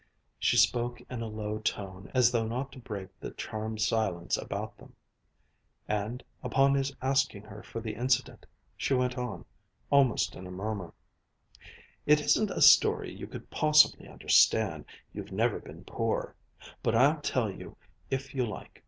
She 0.39 0.57
spoke 0.57 0.99
in 1.11 1.21
a 1.21 1.27
low 1.27 1.59
tone 1.59 2.09
as 2.11 2.31
though 2.31 2.47
not 2.47 2.71
to 2.71 2.79
break 2.79 3.09
the 3.19 3.29
charmed 3.29 3.81
silence 3.81 4.35
about 4.35 4.75
them, 4.79 4.95
and, 5.87 6.23
upon 6.41 6.73
his 6.73 6.91
asking 7.03 7.43
her 7.43 7.61
for 7.61 7.81
the 7.81 7.93
incident, 7.93 8.47
she 8.75 8.95
went 8.95 9.15
on, 9.15 9.45
almost 9.91 10.33
in 10.35 10.47
a 10.47 10.51
murmur: 10.51 10.95
"It 12.07 12.19
isn't 12.19 12.49
a 12.49 12.61
story 12.61 13.13
you 13.13 13.27
could 13.27 13.51
possibly 13.51 14.07
understand. 14.07 14.85
You've 15.13 15.31
never 15.31 15.59
been 15.59 15.83
poor. 15.85 16.35
But 16.81 16.95
I'll 16.95 17.21
tell 17.21 17.51
you 17.51 17.77
if 18.09 18.33
you 18.33 18.43
like. 18.47 18.79